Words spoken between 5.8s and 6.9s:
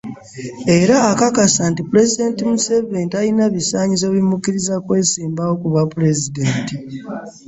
pulezidenti.